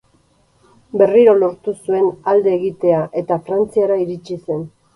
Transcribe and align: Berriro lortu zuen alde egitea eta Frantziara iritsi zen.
Berriro 1.01 1.35
lortu 1.43 1.75
zuen 1.75 2.09
alde 2.33 2.55
egitea 2.57 3.05
eta 3.25 3.41
Frantziara 3.51 4.03
iritsi 4.09 4.43
zen. 4.47 4.69